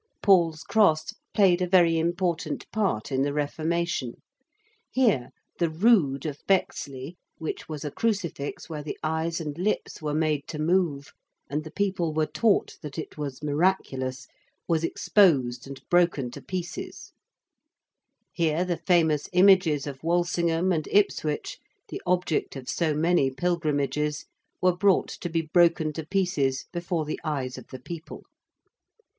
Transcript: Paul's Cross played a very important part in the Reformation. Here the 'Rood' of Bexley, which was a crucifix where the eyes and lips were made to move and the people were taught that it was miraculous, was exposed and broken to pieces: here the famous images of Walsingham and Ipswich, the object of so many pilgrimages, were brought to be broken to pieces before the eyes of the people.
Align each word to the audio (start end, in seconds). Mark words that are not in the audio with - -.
Paul's 0.23 0.63
Cross 0.63 1.13
played 1.31 1.61
a 1.61 1.67
very 1.69 1.99
important 1.99 2.65
part 2.71 3.11
in 3.11 3.21
the 3.21 3.33
Reformation. 3.33 4.15
Here 4.89 5.29
the 5.59 5.69
'Rood' 5.69 6.25
of 6.25 6.39
Bexley, 6.47 7.17
which 7.37 7.69
was 7.69 7.85
a 7.85 7.91
crucifix 7.91 8.67
where 8.67 8.81
the 8.81 8.97
eyes 9.03 9.39
and 9.39 9.55
lips 9.59 10.01
were 10.01 10.15
made 10.15 10.47
to 10.47 10.57
move 10.57 11.09
and 11.51 11.63
the 11.63 11.69
people 11.69 12.15
were 12.15 12.25
taught 12.25 12.77
that 12.81 12.97
it 12.97 13.15
was 13.15 13.43
miraculous, 13.43 14.25
was 14.67 14.83
exposed 14.83 15.67
and 15.67 15.79
broken 15.87 16.31
to 16.31 16.41
pieces: 16.41 17.11
here 18.31 18.65
the 18.65 18.77
famous 18.87 19.29
images 19.33 19.85
of 19.85 20.01
Walsingham 20.03 20.71
and 20.71 20.87
Ipswich, 20.91 21.59
the 21.89 22.01
object 22.07 22.55
of 22.55 22.67
so 22.67 22.95
many 22.95 23.29
pilgrimages, 23.29 24.25
were 24.63 24.75
brought 24.75 25.09
to 25.09 25.29
be 25.29 25.43
broken 25.43 25.93
to 25.93 26.03
pieces 26.03 26.65
before 26.73 27.05
the 27.05 27.19
eyes 27.23 27.55
of 27.59 27.67
the 27.67 27.79
people. 27.79 28.23